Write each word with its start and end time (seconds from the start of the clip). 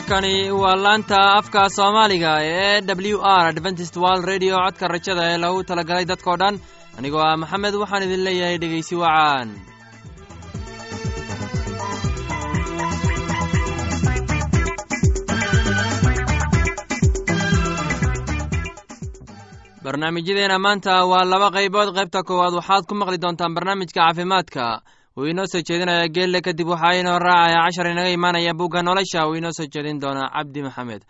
halkani 0.00 0.34
waa 0.62 0.76
laanta 0.84 1.16
afka 1.38 1.60
soomaaliga 1.76 2.32
ee 2.42 2.80
w 3.12 3.18
r 3.40 3.44
adventist 3.52 3.94
world 4.02 4.24
radio. 4.32 4.54
Codka 4.64 4.86
rajada 4.94 5.22
ee 5.32 5.38
lagu 5.44 5.60
talagalay 5.70 6.04
dadkoo 6.12 6.36
dhan 6.42 6.54
anigoo 6.98 7.22
ah 7.28 7.36
maxamed 7.42 7.74
waxaan 7.82 8.06
idin 8.06 8.24
leeyahay 8.26 8.56
dhegeysi 8.62 8.94
wacaan 9.02 9.48
barnaamijyadeena 19.84 20.58
maanta 20.64 20.92
waa 21.10 21.24
laba 21.32 21.48
qaybood. 21.56 21.88
Qaybta 21.96 22.20
koowaad 22.28 22.54
waxaad 22.60 22.84
ku 22.88 22.94
maqli 23.00 23.18
doontaan 23.22 23.54
barnaamijka 23.56 24.00
caafimaadka 24.00 24.64
uu 25.16 25.26
inoo 25.30 25.46
soo 25.52 25.62
jeedinaya 25.68 26.08
geelle 26.14 26.40
kadib 26.40 26.68
waxaa 26.68 26.94
inoo 27.00 27.18
raacaya 27.18 27.64
cashar 27.66 27.86
inaga 27.92 28.10
imaanaya 28.10 28.54
bugga 28.54 28.82
nolosha 28.82 29.26
uu 29.28 29.34
inoo 29.38 29.52
soo 29.52 29.66
jeedin 29.72 30.00
doonaa 30.02 30.30
cabdi 30.36 30.62
maxamed. 30.62 31.02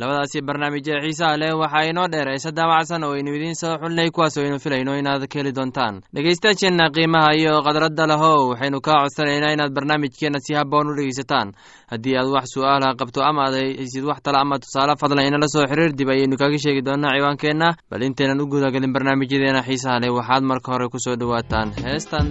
Labadaasi 0.00 0.42
barnaamij 0.44 0.88
ee 0.92 1.00
xiisaha 1.04 1.36
leh 1.40 1.52
waxaa 1.56 1.88
inoo 1.90 2.08
dheer 2.12 2.28
heese 2.28 2.50
daawacsan 2.52 3.04
oo 3.04 3.14
aynu 3.16 3.32
idiin 3.36 3.54
soo 3.56 3.78
xulnay 3.80 4.10
kuwaas 4.12 4.36
aynu 4.38 4.58
filayno 4.64 4.92
inaad 5.00 5.24
ka 5.26 5.38
heli 5.40 5.52
doontaan. 5.56 5.94
Dhegeystayaasheenna 6.14 6.90
qiimaha 6.94 7.30
iyo 7.40 7.62
khadradda 7.64 8.04
lahow 8.06 8.50
waxaynu 8.52 8.80
kaa 8.86 9.00
codsanaynaa 9.02 9.52
inaad 9.56 9.72
barnaamijkeenna 9.76 10.38
si 10.44 10.52
haboon 10.54 10.90
u 10.92 10.96
dhegeysataan 10.98 11.48
haddii 11.92 12.16
aad 12.20 12.28
wax 12.34 12.44
su'aalaha 12.54 12.92
qabto 13.00 13.24
ama 13.24 13.40
aad 13.46 13.54
haysid 13.80 14.04
wax 14.04 14.20
tala 14.22 14.38
ama 14.44 14.58
tusaale 14.58 14.94
fadlan 15.00 15.26
inala 15.28 15.48
soo 15.48 15.64
xiriir 15.70 15.92
dib 15.98 16.08
ayaynu 16.12 16.36
kaga 16.36 16.58
sheegi 16.64 16.82
doonaa 16.84 17.16
ciwaankeenna. 17.16 17.68
Bal 17.90 18.02
intaynan 18.02 18.40
u 18.42 18.46
gudagelin 18.52 18.92
barnaamijyadeena 18.92 19.62
xiisaha 19.68 20.00
leh 20.02 20.12
waxaad 20.18 20.42
marka 20.44 20.72
hore 20.72 20.88
ku 20.92 20.98
soo 21.00 21.16
dhowaataan. 21.16 21.72
Heestan 21.84 22.26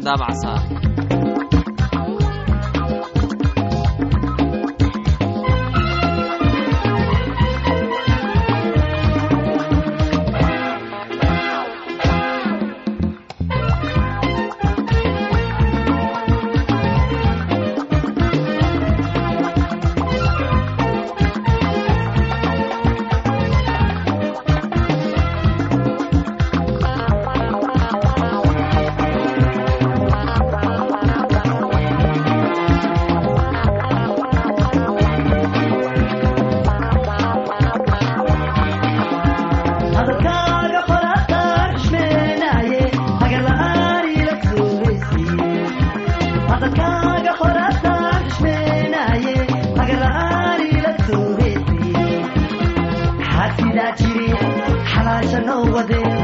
daabacsan 55.44 56.15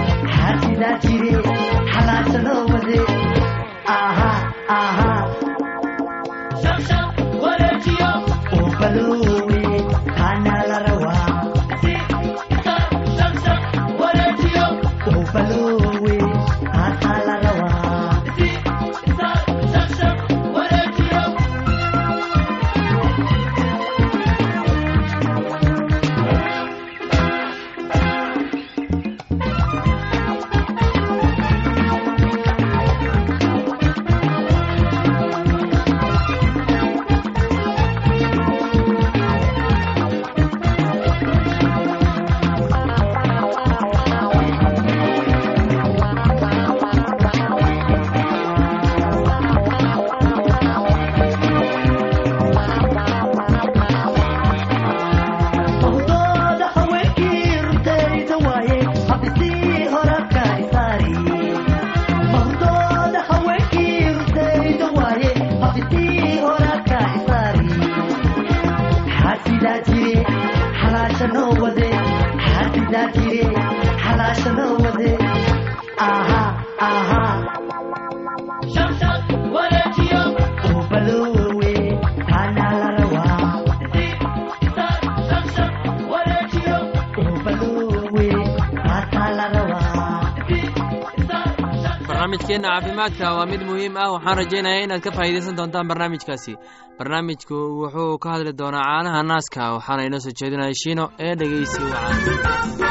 barnaamijkeenna 92.32 92.70
caafimaadka 92.70 93.34
waa 93.34 93.46
mid 93.46 93.62
muhiim 93.62 93.98
ah. 93.98 94.12
Waxaan 94.14 94.38
rajaynayaa 94.38 94.84
inaad 94.84 95.02
ka 95.04 95.12
faa'iidaysan 95.12 95.58
doontaan 95.58 95.88
barnaamijkaasi. 95.88 96.54
Barnaamijku 96.98 97.56
wuxuu 97.82 98.18
ka 98.24 98.30
hadli 98.32 98.54
doonaa 98.58 98.84
caanaha 98.84 99.24
naaska 99.24 99.74
waxaana 99.76 100.04
inoo 100.08 100.20
soo 100.20 100.32
jeedinaya 100.40 100.74
shiino 100.84 101.12
ee 101.20 101.36
dhegeysi 101.36 101.82
wacaan 101.84 102.91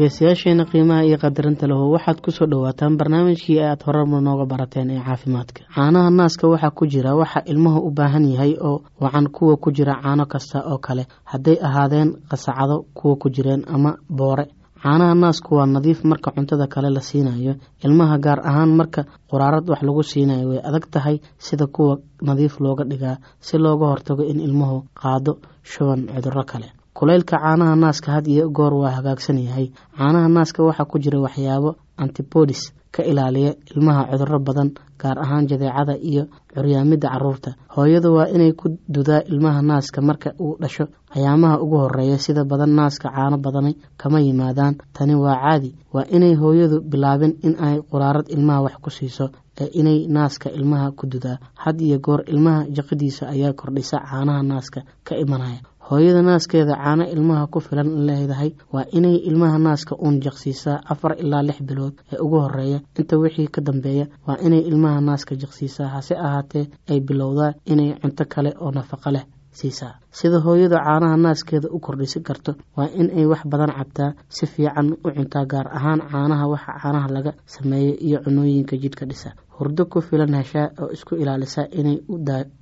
dhegeystayaasheena 0.00 0.64
qiimaha 0.64 1.04
iyo 1.04 1.18
qadarinta 1.20 1.66
lahu. 1.68 1.92
Waxaad 1.92 2.20
ku 2.24 2.30
soo 2.32 2.46
dhowaataan 2.48 2.96
barnaamijkii 2.96 3.60
aad 3.60 3.82
horarma 3.84 4.20
nooga 4.20 4.46
barateen 4.48 4.90
ee 4.90 5.00
caafimaadka. 5.04 5.60
Caanaha 5.76 6.10
naaska 6.10 6.48
waxaa 6.48 6.70
ku 6.72 6.86
jira 6.86 7.12
waxa 7.14 7.42
ilmuhu 7.44 7.80
u 7.86 7.90
baahan 7.92 8.24
yahay 8.32 8.56
oo 8.60 8.80
wacan 9.00 9.28
kuwa 9.28 9.56
ku 9.60 9.70
jira 9.72 10.00
caano 10.02 10.24
kasta 10.26 10.64
oo 10.72 10.78
kale. 10.78 11.04
Hadday 11.24 11.56
ahaadeen 11.62 12.16
qasacado 12.30 12.84
kuwa 12.94 13.16
ku 13.16 13.28
jireen 13.28 13.64
ama 13.68 13.96
boore. 14.08 14.46
Caanaha 14.82 15.14
naasku 15.14 15.54
waa 15.54 15.66
nadiif 15.66 16.00
marka 16.04 16.30
cuntada 16.32 16.66
kale 16.66 16.88
la 16.90 17.00
siinayo. 17.00 17.54
Ilmaha 17.84 18.18
gaar 18.18 18.40
ahaan 18.40 18.72
marka 18.72 19.04
quraarad 19.30 19.68
wax 19.68 19.82
lagu 19.82 20.02
siinayo 20.02 20.48
way 20.48 20.60
adag 20.64 20.88
tahay 20.90 21.20
sida 21.38 21.66
kuwa 21.66 21.98
nadiif 22.22 22.56
looga 22.60 22.84
dhigaa 22.84 23.16
si 23.40 23.58
looga 23.58 23.86
hortago 23.92 24.24
in 24.24 24.40
ilmuhu 24.40 24.84
qaado 24.96 25.32
shuban 25.62 26.08
cuduro 26.08 26.44
kale 26.44 26.72
kulaylka 27.00 27.36
caanaha 27.40 27.76
naaska 27.76 28.12
had 28.12 28.26
iyo 28.28 28.50
goor 28.50 28.74
waa 28.74 28.90
hagaagsan 28.96 29.38
yahay. 29.40 29.66
Caanaha 29.96 30.28
naaska 30.28 30.60
waxaa 30.68 30.84
ku 30.84 30.98
jira 30.98 31.18
waxyaabo 31.20 31.70
antibodis 31.96 32.72
ka 32.92 33.02
ilaaliya 33.10 33.54
ilmaha 33.72 34.02
cuduro 34.10 34.38
badan 34.38 34.70
gaar 35.00 35.16
ahaan 35.24 35.46
jadeecada 35.48 35.94
iyo 35.96 36.26
curyaamida 36.52 37.08
carruurta 37.08 37.50
hooyadu 37.76 38.10
waa 38.16 38.28
inay 38.34 38.52
ku 38.52 38.76
dudaa 38.88 39.22
ilmaha 39.32 39.62
naaska 39.62 40.02
marka 40.02 40.34
uu 40.40 40.56
dhasho. 40.60 40.84
Ayaamaha 41.16 41.56
ugu 41.64 41.76
horreeya 41.82 42.18
sida 42.18 42.44
badan 42.44 42.74
naaska 42.78 43.08
caano 43.14 43.38
badani 43.38 43.72
kama 43.96 44.20
yimaadaan. 44.20 44.74
Tani 44.92 45.14
waa 45.14 45.36
caadi. 45.40 45.70
Waa 45.94 46.04
inay 46.16 46.34
hooyadu 46.34 46.80
bilaabin 46.90 47.32
in 47.42 47.56
ay 47.66 47.80
quraarad 47.90 48.28
ilmaha 48.28 48.60
wax 48.66 48.74
ku 48.84 48.90
siiso 48.90 49.30
ee 49.60 49.70
inay 49.80 50.06
naaska 50.08 50.50
ilmaha 50.50 50.90
ku 50.92 51.06
dudaa. 51.06 51.38
Had 51.54 51.80
iyo 51.80 51.98
goor 51.98 52.20
ilmaha 52.28 52.66
jaqidiisa 52.76 53.28
ayaa 53.34 53.52
kordhisa 53.60 53.96
caanaha 54.10 54.42
naaska 54.42 54.80
ka 55.06 55.14
imanaya 55.16 55.60
hooyada 55.90 56.22
naaskeeda 56.22 56.74
caano 56.82 57.04
ilmaha 57.14 57.46
ku 57.52 57.60
filan 57.60 57.88
leedahay 58.06 58.50
waa 58.72 58.84
inay 58.98 59.16
ilmaha 59.28 59.58
naaska 59.58 59.94
uun 60.04 60.20
jaqsiisaa 60.24 60.78
afar 60.92 61.12
ilaa 61.22 61.42
lix 61.48 61.58
bilood 61.68 61.94
ee 62.12 62.18
ugu 62.24 62.38
horreeya 62.44 62.78
inta 62.98 63.18
wixii 63.22 63.48
ka 63.54 63.60
dambeeya 63.68 64.06
waa 64.26 64.38
inay 64.46 64.60
ilmaha 64.70 65.00
naaska 65.00 65.34
jaqsiisaa 65.42 65.88
hase 65.94 66.14
ahaatee 66.26 66.64
ay 66.90 67.00
bilowdaa 67.00 67.52
inay 67.72 67.90
cunto 68.02 68.24
kale 68.34 68.50
oo 68.60 68.70
nafaqo 68.70 69.10
leh 69.16 69.24
siisaa. 69.58 69.94
Sida 70.18 70.38
hooyadu 70.44 70.76
caanaha 70.86 71.16
naaskeeda 71.16 71.68
u 71.72 71.78
kordhisi 71.86 72.20
karto 72.28 72.52
waa 72.76 72.88
in 73.00 73.10
ay 73.18 73.26
wax 73.32 73.42
badan 73.52 73.72
cabtaa 73.78 74.10
si 74.28 74.46
fiican 74.46 74.86
u 75.04 75.10
cuntaa 75.16 75.44
gaar 75.52 75.66
ahaan 75.78 76.00
caanaha 76.12 76.44
waxa 76.52 76.72
caanaha 76.82 77.08
laga 77.16 77.32
sameeya 77.54 77.94
iyo 78.06 78.18
cunooyinka 78.24 78.76
jidhka 78.82 79.04
dhisa 79.10 79.30
hurdo 79.60 79.84
ku 79.92 80.00
filan 80.00 80.32
heshaa 80.40 80.68
oo 80.82 80.88
isku 80.96 81.14
ilaalisa 81.22 81.62
inay 81.80 81.96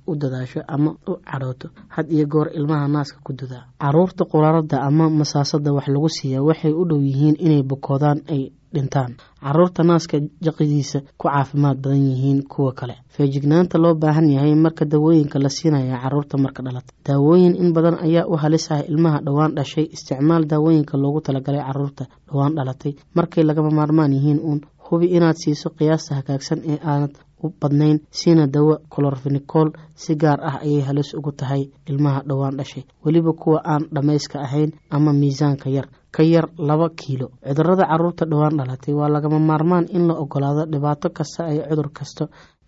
u 0.07 0.15
dadaasho 0.21 0.61
ama 0.67 0.91
u 1.07 1.13
cadhooto. 1.31 1.67
Had 1.95 2.11
iyo 2.11 2.25
goor 2.27 2.47
ilmaha 2.53 2.87
naaska 2.87 3.19
ku 3.23 3.31
dudaa 3.33 3.63
carruurta 3.81 4.25
quraarada 4.31 4.77
ama 4.87 5.09
masaasada 5.09 5.71
wax 5.73 5.87
lagu 5.87 6.09
siiya 6.09 6.43
waxay 6.43 6.73
u 6.73 6.83
dhow 6.89 6.99
yihiin 7.07 7.35
inay 7.39 7.63
bukoodaan 7.63 8.19
ay 8.33 8.51
dhintaan. 8.73 9.11
Caruurta 9.41 9.81
naaska 9.83 10.17
jaqidiisa 10.45 10.99
ku 11.17 11.25
caafimaad 11.27 11.77
badan 11.83 12.03
yihiin 12.11 12.43
kuwa 12.51 12.71
kale. 12.79 12.95
Feejignaanta 13.15 13.77
loo 13.83 13.93
baahan 13.95 14.29
yahay 14.35 14.53
marka 14.55 14.85
dawooyinka 14.85 15.39
la 15.39 15.49
siinaya 15.49 15.97
carruurta 16.03 16.37
marka 16.37 16.61
dhalata 16.65 16.91
daawooyin 17.07 17.55
in 17.55 17.73
badan 17.73 17.97
ayaa 18.05 18.27
u 18.27 18.35
halisaha 18.43 18.83
ilmaha 18.91 19.19
dhowaan 19.25 19.55
dhashay. 19.57 19.85
Isticmaal 19.95 20.43
daawooyinka 20.51 20.97
loogu 21.03 21.21
talagalay 21.21 21.63
carruurta 21.67 22.03
dhowaan 22.29 22.53
dhalatay. 22.57 22.93
Markay 23.17 23.43
lagama 23.43 23.71
maarmaan 23.79 24.13
yihiin 24.17 24.39
uun 24.47 24.59
hubi 24.89 25.07
inaad 25.17 25.37
siiso 25.43 25.69
qiyaasta 25.77 26.11
hagaagsan 26.19 26.59
ee 26.71 26.77
aanad 26.91 27.13
u 27.43 27.49
badnayn 27.61 27.97
siina 28.19 28.47
dawo 28.55 28.73
colorfinicol 28.93 29.69
si 30.03 30.15
gaar 30.23 30.39
ah 30.49 30.57
ayay 30.65 30.81
halis 30.87 31.13
ugu 31.13 31.31
tahay 31.31 31.61
ilmaha 31.89 32.21
dhowaan 32.29 32.57
dhashay. 32.59 32.83
Weliba 33.05 33.33
kuwa 33.33 33.59
aan 33.65 33.83
dhammayska 33.95 34.37
ahayn 34.45 34.71
ama 34.89 35.13
miisaanka 35.13 35.69
yar 35.69 35.87
ka 36.15 36.23
yar 36.23 36.45
laba 36.57 36.89
kiilo. 36.99 37.27
Cudurada 37.47 37.85
carruurta 37.91 38.25
dhowaan 38.31 38.57
dhalatay 38.59 38.93
waa 38.99 39.09
lagama 39.15 39.39
maarmaan 39.39 39.85
in 39.95 40.07
la 40.07 40.13
ogolaado 40.23 40.65
dhibaato 40.71 41.09
kasta 41.17 41.41
ay 41.51 41.57
cudur 41.69 41.89
kasto 41.97 42.23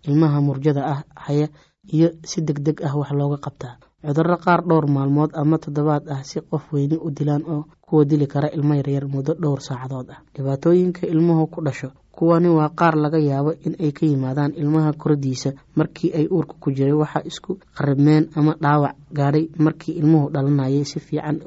ilmaha 0.08 0.38
murjada 0.46 0.82
ah 0.92 1.00
haya 1.26 1.48
iyo 1.94 2.08
si 2.30 2.40
deg 2.40 2.58
deg 2.66 2.78
ah 2.88 2.94
wax 3.00 3.10
looga 3.18 3.36
qabtaa. 3.44 3.74
Cudurro 4.06 4.36
qaar 4.44 4.60
dhowr 4.68 4.86
maalmood 4.96 5.30
ama 5.40 5.56
toddobaad 5.58 6.04
ah 6.14 6.22
si 6.24 6.40
qof 6.50 6.64
weyni 6.72 6.96
u 6.96 7.10
dilaan 7.10 7.44
oo 7.54 7.62
kuwa 7.92 8.04
dili 8.08 8.26
kara 8.26 8.48
ilmo 8.56 8.72
yaryar 8.74 9.04
muddo 9.04 9.34
dhowr 9.36 9.60
saacadood 9.60 10.08
ah. 10.16 10.20
Dhibaatooyinka 10.34 11.04
ilmuhu 11.06 11.46
ku 11.52 11.60
dhasho 11.60 11.90
kuwani 12.12 12.48
waa 12.48 12.68
qaar 12.68 12.96
laga 12.96 13.18
yaabo 13.20 13.52
in 13.66 13.76
ay 13.80 13.92
ka 13.92 14.06
yimaadaan 14.06 14.52
ilmaha 14.56 14.92
koradiisa 14.92 15.52
markii 15.76 16.12
ay 16.16 16.26
uurka 16.32 16.54
ku 16.60 16.70
jiray 16.72 16.92
waxaa 16.92 17.24
isku 17.24 17.58
qaribmeen 17.76 18.28
ama 18.36 18.56
dhaawac 18.60 18.96
gaadhay 19.12 19.48
markii 19.58 19.92
ilmuhu 20.00 20.30
dhalanayay. 20.32 20.84
Si 20.84 21.00
fiican 21.00 21.40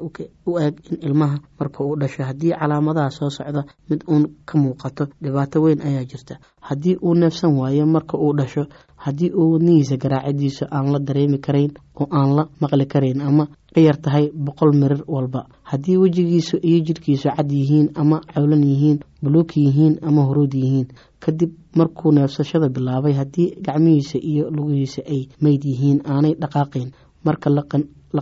u 0.46 0.58
eg 0.58 0.74
in 0.90 0.98
ilmaha 1.02 1.38
marka 1.58 1.84
uu 1.84 1.96
dhasho 1.98 2.22
haddii 2.22 2.54
calaamadaha 2.54 3.10
soo 3.10 3.30
socda 3.30 3.64
mid 3.90 4.02
uun 4.08 4.26
ka 4.46 4.58
muuqato 4.58 5.06
dhibaato 5.22 5.62
weyn 5.62 5.82
ayaa 5.82 6.04
jirta. 6.04 6.38
Haddii 6.60 6.96
uu 7.02 7.14
neefsan 7.14 7.54
waayo 7.58 7.86
marka 7.86 8.18
uu 8.18 8.32
dhasho 8.38 8.66
haddii 8.96 9.30
uu 9.30 9.52
wadnihiisa 9.52 9.96
garaacidiisa 9.96 10.66
aan 10.70 10.92
la 10.92 10.98
dareemi 10.98 11.38
karayn 11.38 11.72
oo 12.00 12.06
aan 12.10 12.34
la 12.36 12.44
maqli 12.60 12.86
karayn 12.86 13.20
ama 13.20 13.46
ka 13.76 13.80
yar 13.84 13.98
boqol 14.32 14.72
mirir 14.72 15.02
walba. 15.06 15.40
Haddii 15.70 15.96
wejigiisu 16.00 16.56
iyo 16.64 16.78
jidhkiisu 16.86 17.28
cad 17.36 17.50
yihiin 17.52 17.90
ama 17.94 18.20
cawlan 18.32 18.62
yihiin 18.64 18.98
buluug 19.22 19.52
yihiin 19.56 19.98
ama 20.02 20.24
huruud 20.28 20.54
yihiin 20.54 20.86
kadib 21.20 21.52
markuu 21.76 22.12
neefsashada 22.16 22.68
bilaabay 22.72 23.12
haddii 23.12 23.48
gacmihiisa 23.66 24.18
iyo 24.30 24.48
lugihiisa 24.56 25.02
ay 25.14 25.28
meyd 25.44 25.62
yihiin 25.64 26.00
aanay 26.08 26.34
dhaqaaqayn 26.40 26.88
marka 27.24 27.50
la 27.56 27.62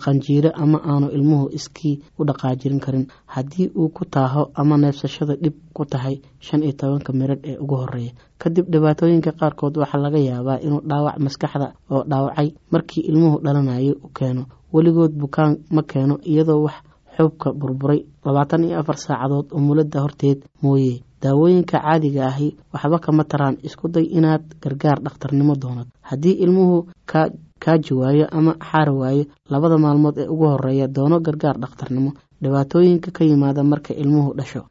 qanjiiro 0.05 0.51
ama 0.55 0.79
aanu 0.85 1.09
ilmuhu 1.17 1.49
iskii 1.53 2.01
u 2.19 2.25
dhaqaajirin 2.25 2.81
karin. 2.81 3.07
Haddii 3.27 3.69
uu 3.77 3.89
ku 3.89 4.05
taaho 4.05 4.51
ama 4.55 4.77
neefsashada 4.77 5.37
dhib 5.37 5.55
ku 5.75 5.85
tahay 5.85 6.21
shan 6.41 6.63
iyo 6.63 6.73
tobanka 6.73 7.13
miradh 7.13 7.45
ee 7.45 7.57
ugu 7.59 7.77
horreeya 7.77 8.13
kadib 8.39 8.67
dhibaatooyinka 8.73 9.33
qaarkood 9.41 9.77
waxaa 9.77 10.01
laga 10.05 10.19
yaabaa 10.19 10.59
inuu 10.67 10.81
dhaawac 10.89 11.17
maskaxda 11.25 11.69
oo 11.91 12.03
dhaawacay 12.11 12.49
markii 12.73 13.03
ilmuhu 13.11 13.37
dhalanayo 13.45 13.95
u 14.05 14.09
keeno. 14.19 14.43
Weligood 14.75 15.13
bukaan 15.23 15.53
ma 15.71 15.83
keeno 15.83 16.19
iyadoo 16.31 16.63
wax 16.67 16.75
xuubka 17.17 17.53
burburay. 17.53 18.01
Labaatan 18.25 18.65
iyo 18.65 18.79
afar 18.81 18.97
saacadood 18.99 19.47
umulada 19.53 20.01
horteed 20.01 20.39
mooye. 20.63 21.03
Daawooyinka 21.23 21.79
caadiga 21.81 22.27
ahi 22.27 22.57
waxba 22.73 22.99
kama 22.99 23.25
taraan. 23.25 23.57
Isku 23.63 23.89
day 23.89 24.05
inaad 24.19 24.45
gargaar 24.63 24.99
dhakhtarnimo 25.05 25.55
doonad 25.63 25.89
haddii 26.03 26.35
ilmuhu 26.45 26.77
ka 27.07 27.31
kaaji 27.64 27.93
waayo 28.00 28.26
ama 28.38 28.52
xaari 28.70 28.93
waayo 29.00 29.25
labada 29.52 29.78
maalmood 29.84 30.16
ee 30.19 30.28
ugu 30.34 30.46
horreeya 30.52 30.87
doono 30.96 31.20
gargaar 31.26 31.56
dhakhtarnimo. 31.62 32.11
Dhibaatooyinka 32.43 33.11
ka 33.16 33.22
yimaada 33.25 33.62
marka 33.64 33.93
ilmuhu 34.02 34.31
dhasho 34.38 34.62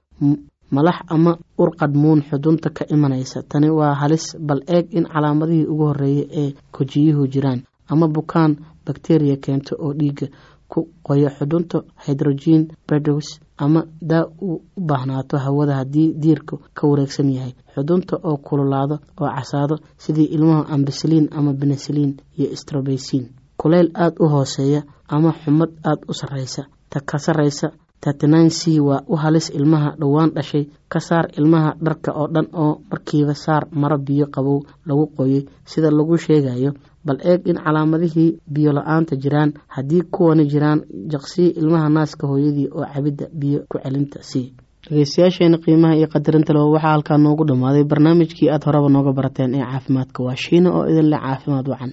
malax 0.76 0.98
ama 1.16 1.32
urqadhmuun 1.58 2.22
xudunta 2.30 2.70
ka 2.78 2.84
imanaysa. 2.96 3.44
Tani 3.50 3.70
waa 3.70 3.94
halis 4.02 4.26
bal 4.48 4.62
eeg 4.68 4.86
in 4.98 5.06
calaamadihii 5.14 5.66
ugu 5.72 5.86
horreeya 5.90 6.26
ee 6.42 6.54
kojiyuhu 6.76 7.28
jiraan 7.34 7.62
ama 7.88 8.08
bukaan 8.08 8.52
bakteriya 8.86 9.38
keento 9.38 9.76
oo 9.80 9.94
dhiiga 10.00 10.28
ku 10.74 10.80
qoyo 11.08 11.30
xudunta 11.38 11.78
hydrogen 12.06 12.62
bedows 12.90 13.28
ama 13.58 13.82
daa 14.10 14.26
uu 14.42 14.56
u 14.78 14.82
baahnaato 14.90 15.38
hawada 15.46 15.74
haddii 15.80 16.14
diirku 16.22 16.56
ka 16.78 16.84
wareegsan 16.90 17.30
yahay. 17.36 17.54
Xudunta 17.76 18.16
oo 18.30 18.38
kululaado 18.38 18.96
oo 19.22 19.30
casaado 19.38 19.76
sidii 20.04 20.28
ilmaha 20.36 20.64
ambasaliin 20.76 21.28
ama 21.38 21.52
benesaliin 21.54 22.14
iyo 22.38 22.56
strobeysin 22.62 23.24
kuleyl 23.62 23.90
aada 24.04 24.16
u 24.20 24.28
hooseeya 24.34 24.82
ama 25.08 25.32
xumad 25.42 25.72
aada 25.90 26.04
u 26.10 26.14
sarreysa. 26.14 26.64
Ta 26.90 27.00
ka 27.10 27.18
sarreysa 27.26 27.68
tatnine 28.02 28.50
c 28.50 28.80
waa 28.88 29.02
u 29.08 29.16
halis 29.16 29.50
ilmaha 29.58 29.90
dhowaan 30.00 30.32
dhashay. 30.36 30.66
Ka 30.92 31.00
saar 31.00 31.26
ilmaha 31.38 31.70
dharka 31.86 32.12
oo 32.22 32.28
dhan 32.34 32.48
oo 32.54 32.82
markiiba 32.92 33.34
saar 33.36 33.64
maro 33.72 33.98
biyo 33.98 34.26
qabow 34.36 34.60
lagu 34.88 35.06
qoyay 35.18 35.46
sida 35.66 35.90
lagu 35.92 36.18
sheegayo 36.18 36.72
bal 37.06 37.18
eeg 37.32 37.42
in 37.52 37.58
calaamadihii 37.66 38.30
biyo 38.54 38.72
la'aanta 38.78 39.16
jiraan 39.24 39.52
haddii 39.76 40.02
kuwani 40.16 40.46
jiraan 40.54 40.80
jaqsii 41.14 41.50
ilmaha 41.60 41.90
naaska 41.96 42.26
hooyadii 42.32 42.68
oo 42.78 42.86
cabidda 42.94 43.26
biyo 43.42 43.60
ku 43.72 43.78
celinta 43.84 44.20
sii 44.30 44.48
dhegeystayaasheena 44.90 45.58
qiimaha 45.64 45.96
iyo 46.00 46.08
qadarinta 46.14 46.52
leba 46.56 46.66
waxaa 46.76 46.92
halkaa 46.96 47.18
noogu 47.24 47.44
dhammaaday 47.50 47.84
barnaamijkii 47.92 48.50
aada 48.54 48.66
horeba 48.68 48.90
nooga 48.96 49.12
barateen 49.18 49.52
ee 49.56 49.66
caafimaadka. 49.72 50.20
Waa 50.28 50.36
shiina 50.44 50.70
oo 50.78 50.84
idin 50.92 51.08
leh 51.12 51.20
caafimaad 51.26 51.68
wacan. 51.74 51.92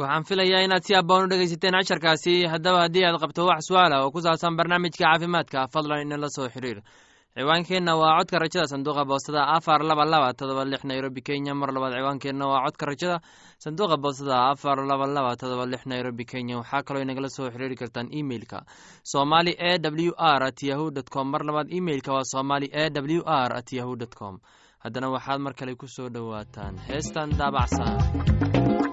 Waxaan 0.00 0.24
filayaa 0.28 0.62
inaad 0.66 0.82
si 0.86 0.92
abboon 1.00 1.24
u 1.24 1.28
dhegaysateen 1.30 1.74
casharkaasi 1.78 2.34
haddaba 2.52 2.78
haddii 2.84 3.04
aad 3.08 3.18
qabto 3.22 3.42
wax 3.50 3.60
su'aala 3.68 3.96
oo 4.04 4.10
ku 4.14 4.20
saabsan 4.24 4.56
barnaamijka 4.58 5.04
caafimaadka 5.04 5.58
fadlan 5.72 6.02
inala 6.06 6.28
soo 6.36 6.48
xiriir 6.54 6.78
ciwaankeenna 7.34 7.94
waa 7.96 8.18
codka 8.18 8.38
rajada 8.38 8.66
sanduuqa 8.66 9.04
boostada 9.04 9.46
afar 9.56 9.82
laba 9.84 10.04
laba 10.04 10.32
todoba 10.34 10.64
lix 10.64 10.82
nairobi 10.84 11.22
kenya. 11.22 11.54
Mar 11.54 11.70
labaad 11.72 11.94
ciwaankeenna 11.94 12.46
waa 12.46 12.64
codka 12.66 12.86
rajada 12.86 13.20
sanduuqa 13.58 13.96
boostada 13.96 14.50
afar 14.50 14.78
laba 14.90 15.06
laba 15.06 15.36
todoba 15.36 15.66
lix 15.66 15.86
nairobi 15.86 16.24
kenya. 16.24 16.56
Waxaa 16.58 16.82
kaloo 16.82 17.02
inagala 17.02 17.28
soo 17.28 17.50
xiriiri 17.50 17.76
kartaan 17.76 18.08
emeilka 18.10 18.64
somali 19.02 19.54
e 19.58 19.78
w 19.78 20.12
r 20.18 20.42
at 20.42 20.62
yahu 20.62 20.90
dt 20.90 21.08
com. 21.10 21.30
Mar 21.30 21.42
labaad 21.46 21.70
emeilka 21.70 22.12
waa 22.12 22.24
somali 22.24 22.66
e 22.72 22.90
w 22.90 23.22
r 23.26 23.52
at 23.56 23.72
yahu 23.72 23.96
dt 23.96 24.14
com. 24.18 24.38
Haddana 24.82 25.08
waxaad 25.14 25.40
mar 25.40 25.54
kale 25.54 25.74
ku 25.76 25.86
soo 25.86 26.08
dhowaataan. 26.10 26.78
Heestan 26.88 27.30
daabacsan 27.38 28.89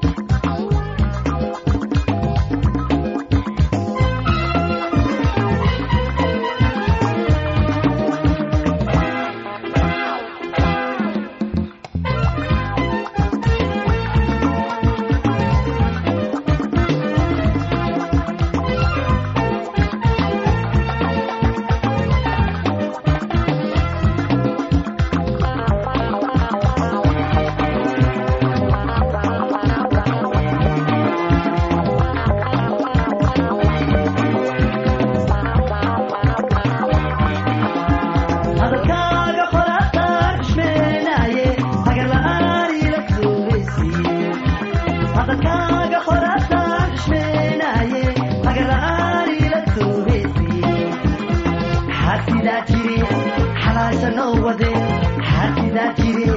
that 55.78 56.00
you 56.00 56.37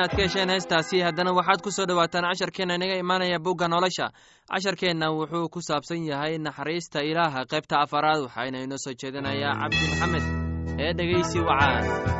inaad 0.00 0.16
ka 0.16 0.22
hesheen 0.24 0.48
heestaasi 0.50 1.00
haddana 1.04 1.32
waxaad 1.36 1.60
ku 1.62 1.70
soo 1.70 1.84
dhowaataan 1.86 2.24
casharkeenna 2.32 2.74
inaga 2.80 2.96
imaanaya 3.04 3.38
bugga 3.38 3.68
nolosha. 3.68 4.06
Casharkeenna 4.48 5.12
wuxuu 5.12 5.48
ku 5.52 5.60
saabsan 5.60 6.06
yahay 6.08 6.38
naxariista 6.38 7.04
ilaaha 7.04 7.44
qaybta 7.52 7.80
afaraad 7.84 8.20
waxaana 8.24 8.58
inoo 8.64 8.78
soo 8.84 8.94
jeedinayaa 9.00 9.54
cabdi 9.60 9.84
maxamed 9.90 10.24
ee 10.80 10.92
dhegeysi 10.98 11.38
wacaan 11.48 12.19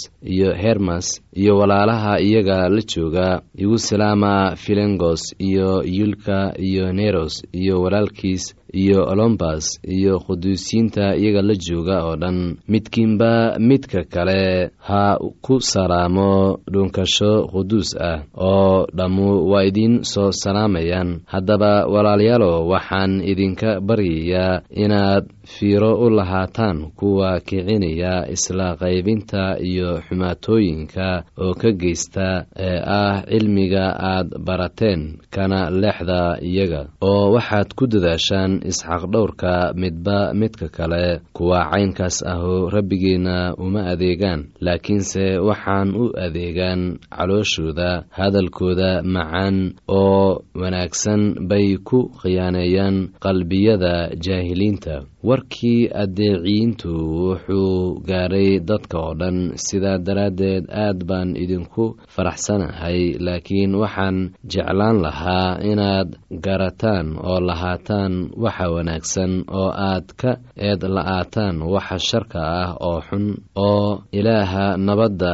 iyo 0.33 0.49
hermas 0.63 1.07
iyo 1.33 1.57
walaalaha 1.57 2.19
iyaga 2.21 2.69
la 2.69 2.81
jooga 2.95 3.41
igu 3.57 3.77
salaama 3.79 4.55
filengos 4.55 5.21
iyo 5.39 5.83
yulka 5.83 6.53
iyo 6.59 6.93
neros 6.93 7.43
iyo 7.53 7.81
walaalkiis 7.81 8.55
iyo 8.73 9.03
olombas 9.03 9.79
iyo 9.83 10.19
quduusiyiinta 10.19 11.15
iyaga 11.15 11.41
la 11.41 11.55
jooga 11.55 12.05
oo 12.05 12.15
dhan. 12.15 12.55
Midkiinba 12.67 13.59
midka 13.59 14.03
kale 14.03 14.71
ha 14.79 15.17
ku 15.41 15.59
salaamo 15.61 16.59
dhunkasho 16.71 17.47
quduus 17.51 17.95
ah 17.99 18.23
oo 18.35 18.87
dhammu 18.95 19.49
waa 19.51 19.63
idiin 19.67 20.03
soo 20.03 20.31
salaamayaan. 20.31 21.19
Haddaba 21.27 21.85
walaalayaalo 21.87 22.67
waxaan 22.67 23.19
idinka 23.31 23.81
baryayaa 23.81 24.61
inaad 24.71 25.25
fiiro 25.43 25.91
u 25.99 26.09
lahaataan 26.09 26.91
kuwa 26.95 27.39
kicinaya 27.39 28.31
isla 28.31 28.75
qaybinta 28.79 29.59
iyo 29.59 29.99
xumaatooyinka 30.07 31.20
oo 31.43 31.53
ka 31.61 31.69
geysta 31.81 32.27
ee 32.67 32.79
ah 32.99 33.15
cilmiga 33.31 33.85
aad 34.11 34.27
barateen 34.47 35.01
kana 35.35 35.59
leexda 35.81 36.21
iyaga 36.49 36.81
oo 37.09 37.23
waxaad 37.35 37.69
ku 37.77 37.83
dadaashaan 37.93 38.51
isxaqdhowrka 38.69 39.73
midba 39.81 40.33
midka 40.33 40.67
kale. 40.77 41.05
Kuwa 41.33 41.59
caynkaas 41.71 42.17
ahu 42.33 42.69
rabbigeenna 42.75 43.37
uma 43.63 43.81
adeegaan 43.93 44.41
laakiinse 44.65 45.25
waxaan 45.47 45.89
u 46.01 46.05
adeegaan 46.25 46.81
calooshooda 47.15 47.89
hadalkooda 48.17 48.91
macaan 49.03 49.57
oo 49.87 50.41
wanaagsan 50.61 51.21
bay 51.49 51.77
ku 51.87 51.99
khiyaaneeyaan 52.21 52.97
qalbiyada 53.23 53.93
jaahiliinta. 54.25 54.95
Warkii 55.29 55.81
addeeciyiintu 56.03 56.91
wuxuu 57.25 58.01
gaadhay 58.09 58.59
dadka 58.69 58.97
oo 58.99 59.13
dhan 59.19 59.37
sidaa 59.65 59.97
daraaddeed 60.07 60.65
aad 60.85 60.99
baan 61.11 61.29
idinku 61.43 61.85
faraxsanahay 62.15 62.99
laakiin 63.25 63.75
waxaan 63.81 64.17
jeclaan 64.53 64.97
lahaa 65.05 65.59
inaad 65.71 66.09
garataan 66.45 67.07
oo 67.29 67.39
lahaataan 67.49 68.13
waxa 68.43 68.65
wanaagsan 68.75 69.31
oo 69.59 69.69
aad 69.89 70.07
ka 70.21 70.31
eed 70.67 70.81
la'aataan 70.95 71.55
waxa 71.73 71.97
sharka 72.09 72.39
ah 72.63 72.71
oo 72.89 72.99
xun 73.07 73.25
oo 73.67 73.87
ilaaha 74.19 74.65
nabadda 74.87 75.33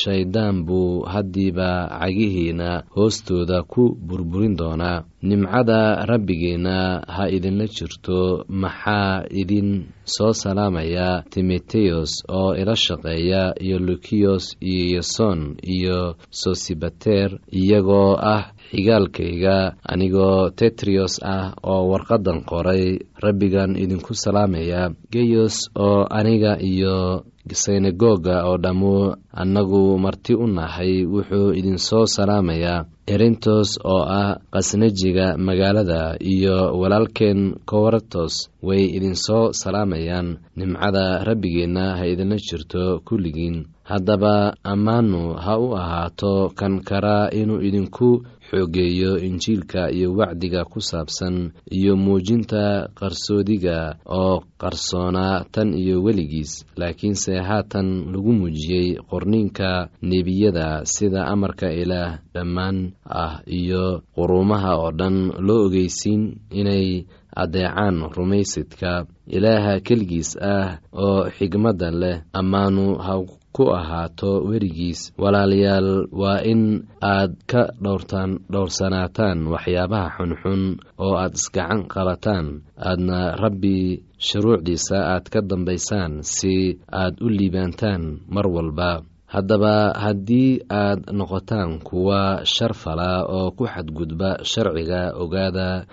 shayddaan 0.00 0.56
buu 0.66 1.04
haddiiba 1.12 1.70
cagihiina 2.00 2.70
hoostooda 2.96 3.58
ku 3.72 3.82
burburin 4.08 4.56
doonaa 4.60 4.98
nimcada 5.22 6.06
rabbigeenna 6.06 7.02
ha 7.08 7.24
idinla 7.36 7.66
jirto 7.66 8.44
maxaa 8.48 9.24
idin 9.40 9.86
soo 10.04 10.32
salaamaya 10.32 11.22
timoteyos 11.30 12.10
oo 12.28 12.54
ila 12.54 12.76
shaqeeya 12.76 13.54
iyo 13.64 13.78
lukiyos 13.78 14.56
iyo 14.60 14.96
yason 14.96 15.56
iyo 15.62 16.14
sosibater 16.30 17.38
iyagoo 17.52 18.14
ah 18.34 18.44
xigaalkayga 18.70 19.74
anigoo 19.92 20.50
tetriyos 20.50 21.14
ah 21.24 21.52
oo 21.62 21.88
warqaddan 21.90 22.44
qoray 22.44 22.98
rabbigan 23.24 23.76
idinku 23.76 24.14
salaamaya. 24.14 24.90
Geyos 25.12 25.56
oo 25.76 26.04
aniga 26.10 26.60
iyo 26.62 27.24
synagoga 27.52 28.44
oo 28.48 28.56
dhammu 28.60 29.16
annagu 29.32 29.98
marti 29.98 30.34
u 30.34 30.46
nahay 30.46 31.04
wuxuu 31.08 31.52
idin 31.58 31.78
soo 31.78 32.04
salaamayaa 32.06 32.84
erintos 33.14 33.68
oo 33.92 34.02
ah 34.20 34.36
qasnajiga 34.54 35.26
magaalada 35.48 36.00
iyo 36.34 36.56
walaalkeen 36.80 37.40
kowartos 37.70 38.34
way 38.68 38.82
idin 38.96 39.16
soo 39.26 39.44
salaamayaan 39.62 40.28
nimcada 40.60 41.04
rabbigeenna 41.28 41.84
ha 41.98 42.04
idinla 42.12 42.36
jirto 42.48 42.82
kulligiin 43.08 43.56
haddaba 43.90 44.34
ammaanu 44.72 45.20
ha 45.44 45.54
u 45.64 45.68
ahaato 45.82 46.32
kan 46.58 46.74
karaa 46.88 47.30
inuu 47.40 47.60
idinku 47.68 48.08
xoogeeyo 48.48 49.12
injiilka 49.26 49.82
iyo 49.96 50.08
wacdiga 50.18 50.64
ku 50.64 50.80
saabsan 50.80 51.36
iyo 51.78 51.92
muujinta 51.96 52.88
qarsoodiga 52.98 53.96
oo 54.20 54.34
qarsoonaa 54.60 55.44
tan 55.52 55.68
iyo 55.82 55.96
weligiis 56.04 56.52
laakiinse 56.80 57.32
haatan 57.48 57.88
lagu 58.12 58.32
muujiyey 58.32 58.88
qorniinka 59.10 59.88
nebiyada 60.10 60.84
sida 60.84 61.20
amarka 61.32 61.68
ilaah 61.82 62.18
dhammaan 62.34 62.92
ah 63.04 63.34
iyo 63.58 63.84
quruumaha 64.16 64.72
oo 64.80 64.90
dhan 64.98 65.16
loo 65.46 65.60
ogeysiin 65.66 66.22
inay 66.60 67.04
addeecaan 67.42 67.96
rumaysidka 68.16 68.92
ilaaha 69.36 69.80
keligiis 69.86 70.30
ah 70.40 70.80
oo 71.04 71.20
xigmadda 71.36 71.88
leh 72.00 72.16
ammaanu 72.40 72.86
ha 73.04 73.12
ku 73.56 73.64
ahaato 73.78 74.44
werigiis. 74.48 75.00
Walaalayaal 75.22 75.90
waa 76.12 76.40
in 76.52 76.86
aad 77.02 77.32
ka 77.50 77.62
dhowrtaan 77.82 78.30
dhowrsanaataan 78.52 79.38
waxyaabaha 79.52 80.08
xunxun 80.16 80.62
oo 81.04 81.14
aad 81.22 81.34
isgacan 81.38 81.80
qabataan. 81.92 82.46
Aadna 82.88 83.18
rabbi 83.42 84.02
shuruucdiisa 84.26 84.98
aad 85.14 85.24
ka 85.32 85.40
dambaysaan 85.50 86.12
si 86.22 86.78
aad 86.92 87.14
u 87.24 87.28
liibaantaan 87.28 88.02
mar 88.34 88.46
walba. 88.56 88.92
Haddaba 89.28 89.92
haddii 90.04 90.64
aad 90.72 91.00
noqotaan 91.18 91.84
kuwa 91.84 92.40
shar 92.54 92.72
fala 92.82 93.28
oo 93.28 93.50
ku 93.56 93.64
xadgudba 93.68 94.30
sharciga 94.50 95.12
ogaada 95.22 95.84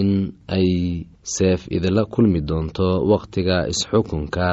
in 0.00 0.10
ay 0.56 0.68
seef 1.34 1.60
idinla 1.76 2.02
kulmi 2.12 2.40
doonto 2.48 2.88
wakhtiga 3.10 3.56
isxukunka 3.72 4.48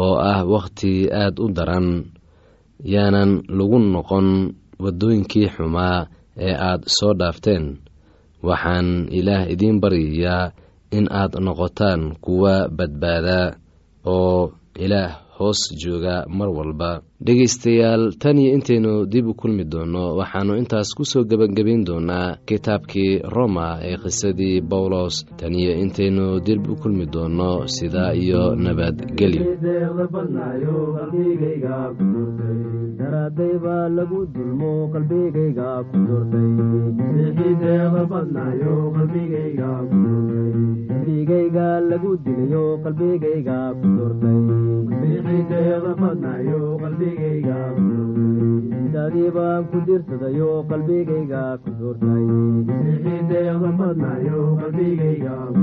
oo 0.00 0.14
ah 0.32 0.40
wakhti 0.54 0.92
aad 1.22 1.34
u 1.44 1.46
daran 1.56 1.88
yaanan 2.92 3.30
lagu 3.56 3.78
noqon 3.94 4.28
waddooyinkii 4.84 5.48
xumaa 5.54 5.98
ee 6.46 6.54
aad 6.68 6.82
soo 6.96 7.12
dhaafteen. 7.20 7.64
Waxaan 8.48 8.88
ilaah 9.18 9.42
idiin 9.52 9.80
baryayaa 9.82 10.52
in 10.96 11.06
aad 11.20 11.32
noqotaan 11.46 12.00
kuwa 12.24 12.54
badbaada 12.76 13.38
oo 14.14 14.52
ilaah 14.84 15.10
hoos 15.38 15.60
jooga 15.82 16.16
mar 16.36 16.48
walba 16.58 16.90
dhegaystayaal 17.24 18.02
tan 18.22 18.36
iyo 18.38 18.50
intaynu 18.56 18.92
dib 19.12 19.26
u 19.32 19.34
kulmi 19.40 19.64
doonno 19.72 20.04
waxaannu 20.18 20.54
intaas 20.60 20.88
ku 20.96 21.02
soo 21.10 21.24
gebagabayn 21.30 21.82
doonaa 21.88 22.36
kitaabkii 22.48 23.12
roma 23.34 23.66
ee 23.90 23.96
qisadii 24.02 24.56
bawlos 24.70 25.14
tan 25.38 25.54
iyo 25.60 25.72
intaynu 25.84 26.26
dib 26.46 26.62
u 26.72 26.74
kulmi 26.82 27.06
doonno 27.14 27.50
sidaa 27.76 28.12
iyo 28.22 28.42
nabadgelyo 28.64 29.44
qalbigayga 47.14 47.58
ku 47.74 47.82
doortayqalbigayga 48.94 49.46
lagu 49.54 49.78
dilayo 50.08 50.50
qalbigayga 50.70 51.42
ku 51.62 51.70
baan 51.74 53.20
ku 53.34 53.34
dirsadayo 53.90 54.40
qalbigayga 54.60 55.36
ku 55.54 55.62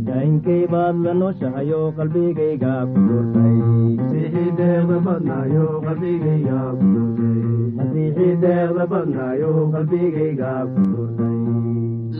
doortayjaahinkay 0.07 0.63
baad 0.73 0.97
la 1.05 1.13
nooshahayo 1.21 1.81
qalbigayga 1.99 2.73
ku 2.93 2.99
doortay 3.09 3.57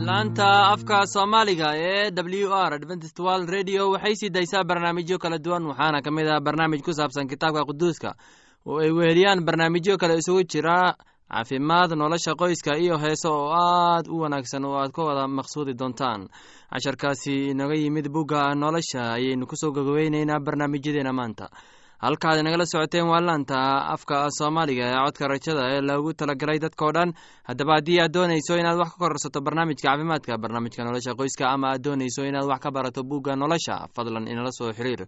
laanta 0.07 0.47
afka 0.73 0.97
soomaaliga 1.13 1.69
ee 1.77 2.11
w 2.11 2.49
r 2.53 2.73
adventist 2.79 3.19
world 3.19 3.49
radio 3.49 3.89
waxay 3.93 4.15
sii 4.15 4.29
daysaa 4.29 4.63
barnaamijyo 4.69 5.17
kala 5.17 5.37
duwan 5.37 5.65
waxaana 5.69 6.01
ka 6.05 6.11
mid 6.11 6.27
ah 6.27 6.39
barnaamij 6.47 6.81
ku 6.81 6.93
saabsan 6.93 7.27
kitaabka 7.27 7.65
quduuska 7.69 8.15
oo 8.65 8.79
ay 8.85 8.91
weheliyaan 8.91 9.45
barnaamijyo 9.45 9.97
kale 9.97 10.17
isugu 10.21 10.43
jira 10.43 10.95
caafimaad 11.31 11.91
nolosha 11.97 12.33
qoyska 12.41 12.77
iyo 12.77 12.97
heeso 12.97 13.29
oo 13.33 13.49
aad 13.53 14.07
u 14.07 14.19
wanaagsan 14.21 14.65
oo 14.65 14.77
aad 14.77 14.91
ka 14.91 15.01
wada 15.03 15.27
maqsuudi 15.27 15.73
doontaan. 15.73 16.27
Casharkaasi 16.71 17.49
inaga 17.51 17.73
yimid 17.75 18.07
bugga 18.13 18.53
nolosha 18.55 19.13
ayaynu 19.17 19.45
ku 19.47 19.55
soo 19.55 19.71
gogoweyneynaa 19.71 20.39
barnaamijyadeena 20.39 21.13
maanta. 21.13 21.49
Halkaad 21.97 22.39
inagala 22.39 22.65
socoteen 22.65 23.07
waa 23.09 23.21
laanta 23.21 23.57
afka 23.93 24.27
soomaaliga 24.37 24.83
ee 24.85 24.99
codka 25.05 25.27
rajada 25.27 25.63
ee 25.73 25.81
loogu 25.81 26.13
talagalay 26.13 26.59
dadkao 26.59 26.91
dhan. 26.93 27.13
Haddaba 27.47 27.73
haddii 27.77 27.99
aad 28.03 28.13
doonayso 28.13 28.53
inaad 28.61 28.77
wax 28.77 28.89
ka 28.93 28.97
kororsato 28.99 29.41
barnaamijka 29.41 29.87
caafimaadka 29.89 30.37
barnaamijka 30.37 30.83
nolosha 30.83 31.15
qoyska 31.19 31.45
ama 31.49 31.67
aad 31.73 31.81
doonayso 31.83 32.21
inaad 32.29 32.45
wax 32.51 32.59
ka 32.63 32.71
barato 32.71 33.01
bugga 33.03 33.35
nolosha 33.35 33.87
fadlan 33.95 34.27
inala 34.27 34.51
soo 34.51 34.71
xiriir 34.77 35.07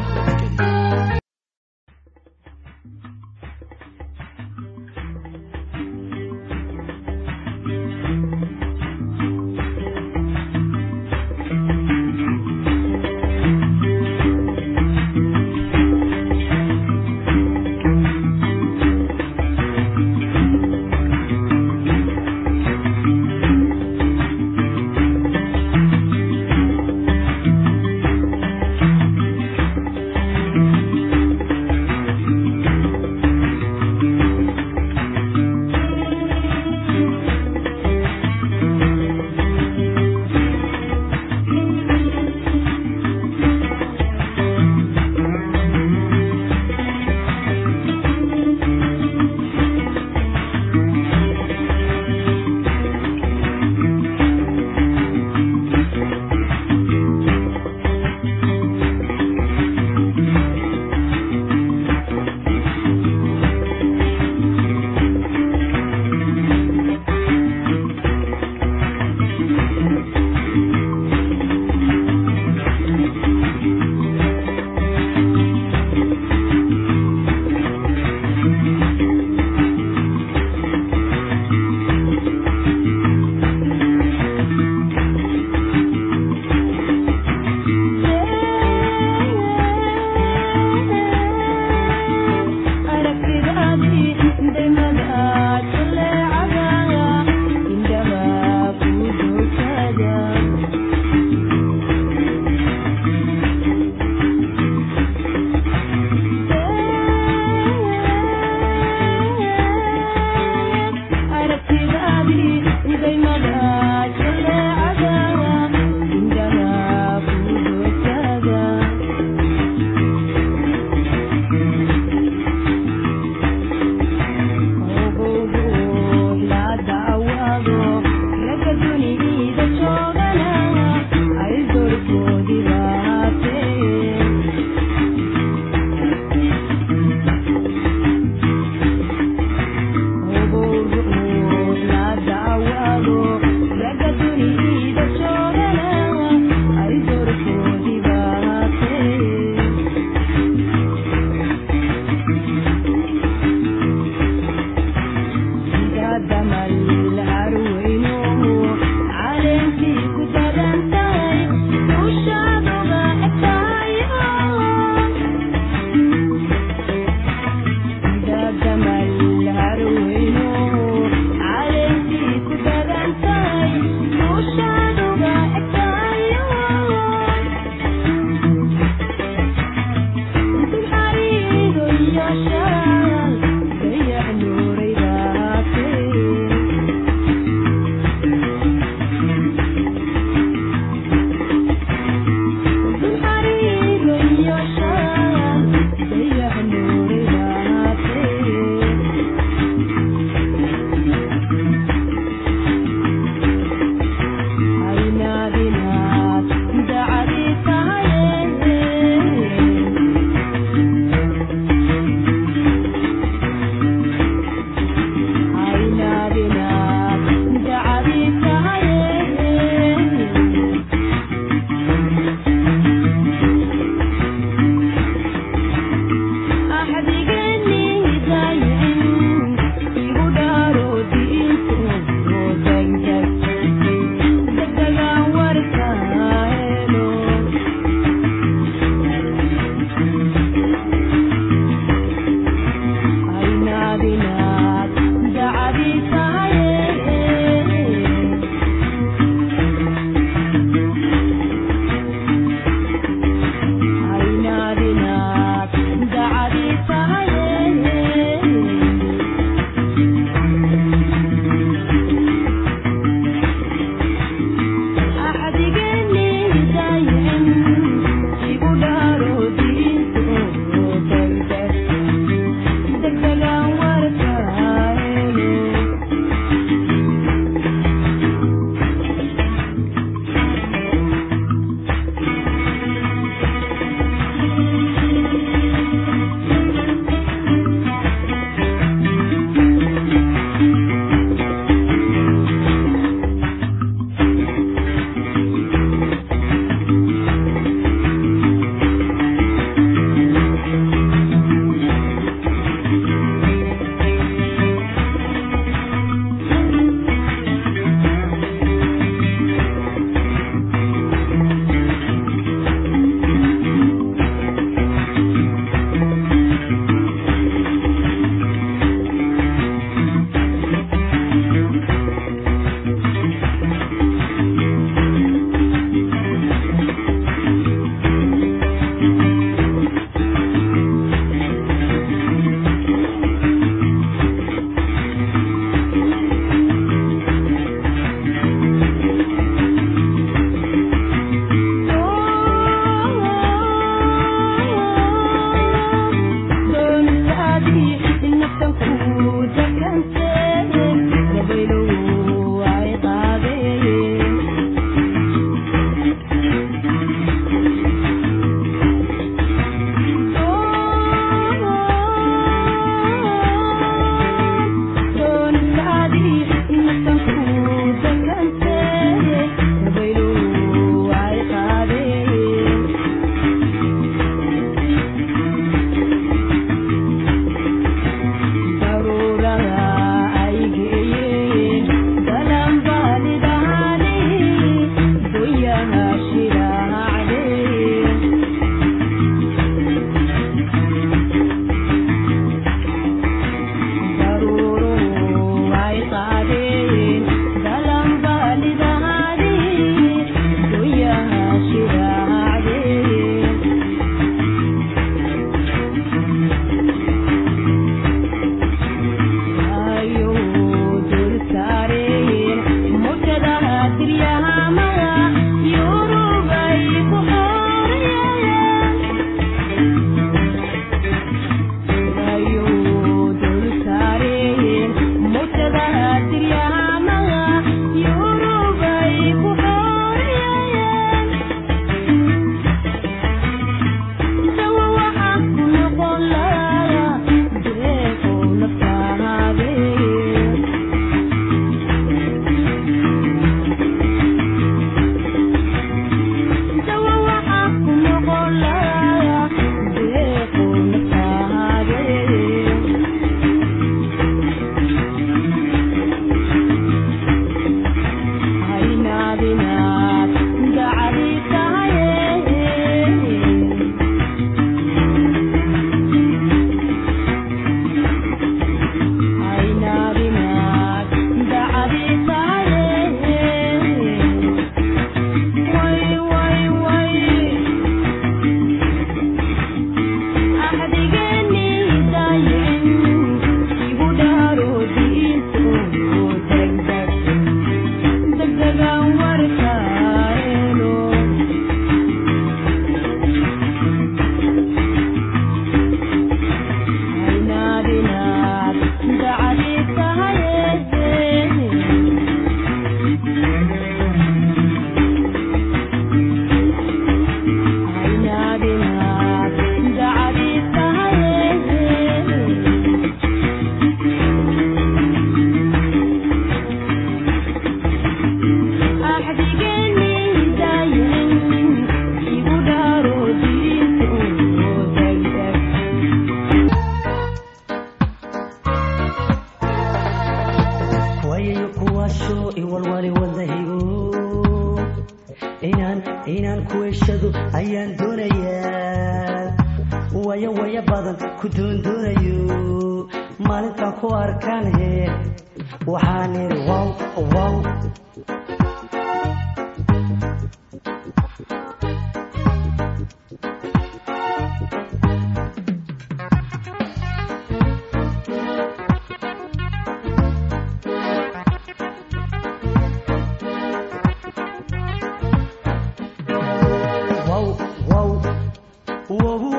wow 569.11 569.51